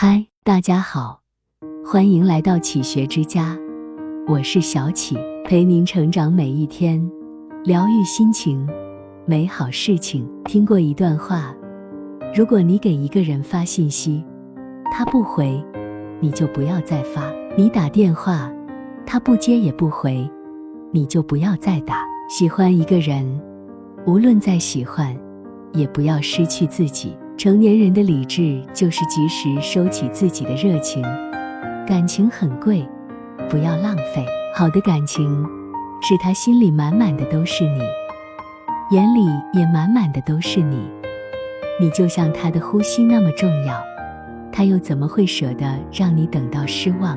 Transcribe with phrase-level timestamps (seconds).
[0.00, 1.22] 嗨，大家好，
[1.84, 3.58] 欢迎来到启学之家，
[4.28, 7.04] 我是小启，陪您成长每一天，
[7.64, 8.64] 疗愈心情，
[9.26, 10.24] 美好事情。
[10.44, 11.52] 听过一段话：
[12.32, 14.24] 如果你给一个人发信息，
[14.92, 15.60] 他不回，
[16.20, 18.48] 你就不要再发；你打电话，
[19.04, 20.30] 他不接也不回，
[20.92, 22.04] 你就不要再打。
[22.28, 23.26] 喜欢一个人，
[24.06, 25.12] 无论再喜欢，
[25.72, 27.16] 也不要失去自己。
[27.38, 31.00] 成年人的理智就是及时收起自己的热情，
[31.86, 32.84] 感情很贵，
[33.48, 34.26] 不要浪费。
[34.52, 35.46] 好的感情
[36.02, 37.80] 是他心里满满的都是你，
[38.90, 40.90] 眼里也满满的都是你。
[41.80, 43.80] 你就像他的呼吸那么重要，
[44.50, 47.16] 他又怎么会舍得让你等到失望，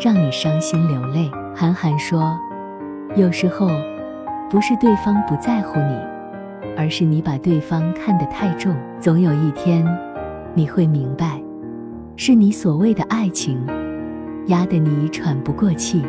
[0.00, 1.30] 让你伤心流泪？
[1.54, 2.34] 韩寒说，
[3.14, 3.68] 有时候
[4.48, 6.13] 不是对方不在乎你。
[6.76, 9.86] 而是你把对方看得太重，总有一天
[10.54, 11.40] 你会明白，
[12.16, 13.58] 是你所谓的爱情
[14.46, 16.02] 压得你喘不过气。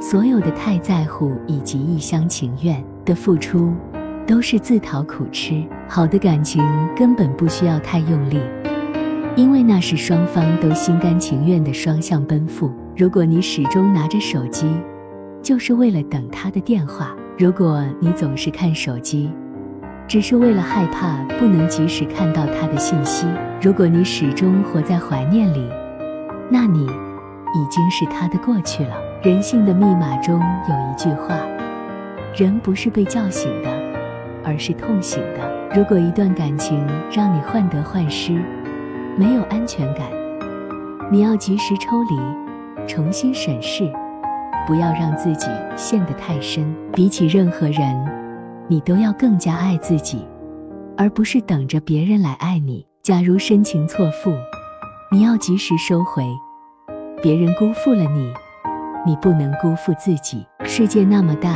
[0.00, 3.72] 所有的太在乎以及一厢情愿的付出，
[4.26, 5.64] 都是自讨苦吃。
[5.88, 6.62] 好的感情
[6.94, 8.38] 根本不需要太用力，
[9.36, 12.70] 因为那是双方都心甘情愿的双向奔赴。
[12.96, 14.66] 如果你始终拿着手机，
[15.42, 19.30] 就是为了等他的电话；如果你总是看手机，
[20.06, 23.26] 只是为了害怕不能及时看到他的信息。
[23.60, 25.68] 如果你始终活在怀念里，
[26.50, 28.94] 那你已经是他的过去了。
[29.22, 30.38] 人性的密码中
[30.68, 31.38] 有一句话：
[32.36, 33.70] 人不是被叫醒的，
[34.44, 35.74] 而是痛醒的。
[35.74, 38.32] 如果一段感情让你患得患失，
[39.16, 40.06] 没有安全感，
[41.10, 43.90] 你要及时抽离，重新审视，
[44.66, 46.72] 不要让自己陷得太深。
[46.92, 48.23] 比起任何人。
[48.66, 50.26] 你都要更加爱自己，
[50.96, 52.86] 而不是等着别人来爱你。
[53.02, 54.32] 假如深情错付，
[55.12, 56.24] 你要及时收回。
[57.22, 58.32] 别人辜负了你，
[59.06, 60.46] 你不能辜负自己。
[60.64, 61.54] 世界那么大，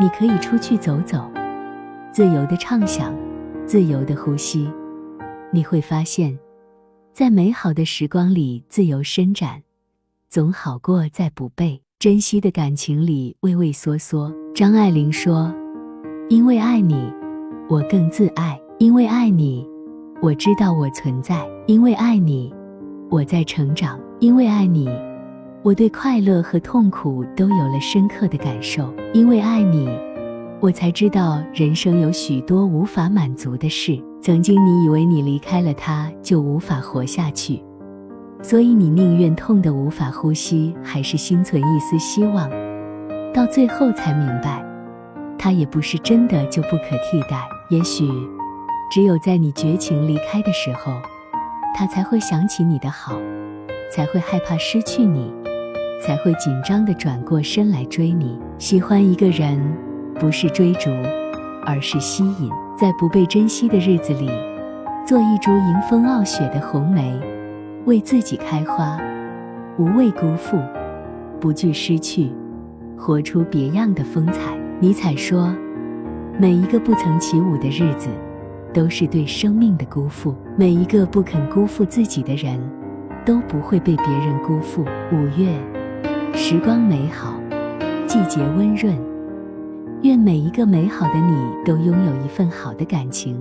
[0.00, 1.28] 你可以出去走走，
[2.12, 3.12] 自由的畅想，
[3.66, 4.70] 自由的呼吸。
[5.52, 6.38] 你会发现，
[7.12, 9.62] 在美好的时光里自由伸展，
[10.28, 14.32] 总好过在不被珍惜的感情里畏畏缩缩。
[14.54, 15.52] 张爱玲说。
[16.30, 17.12] 因为爱你，
[17.68, 19.66] 我更自爱；因为爱你，
[20.22, 22.54] 我知道我存在；因为爱你，
[23.08, 24.88] 我在成长；因为爱你，
[25.64, 29.88] 我对快乐和痛苦都有了深刻的感受；因为爱你，
[30.60, 34.00] 我才知道人生有许多无法满足的事。
[34.20, 37.60] 曾经你以为你离开了他就无法活下去，
[38.40, 42.48] 所以你宁愿痛得无法呼吸，还是心存一丝希望，
[43.34, 44.64] 到最后才明白。
[45.42, 48.06] 他也不是真的就不可替代，也许
[48.92, 50.92] 只有在你绝情离开的时候，
[51.74, 53.18] 他才会想起你的好，
[53.90, 55.32] 才会害怕失去你，
[55.98, 58.38] 才会紧张的转过身来追你。
[58.58, 59.58] 喜欢一个人，
[60.16, 60.90] 不是追逐，
[61.64, 62.50] 而是吸引。
[62.78, 64.30] 在不被珍惜的日子里，
[65.06, 67.18] 做一株迎风傲雪的红梅，
[67.86, 69.00] 为自己开花，
[69.78, 70.58] 无畏辜负，
[71.40, 72.30] 不惧失去，
[72.94, 74.59] 活出别样的风采。
[74.82, 75.54] 尼采说
[76.40, 78.08] ：“每一个不曾起舞的日子，
[78.72, 82.58] 都是对生命的辜负；每一个不肯辜负自己的人，
[83.22, 84.82] 都不会被别人辜负。”
[85.12, 85.54] 五月，
[86.32, 87.38] 时光美好，
[88.06, 88.96] 季节温润。
[90.02, 93.36] 愿每一个美好的你都拥有一份好的感情，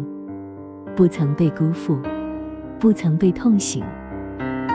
[0.93, 1.97] 不曾被辜负，
[2.77, 3.81] 不曾被痛醒，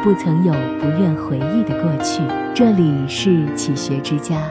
[0.02, 2.22] 不曾有不愿回忆的过去。
[2.54, 4.50] 这里是启学之家。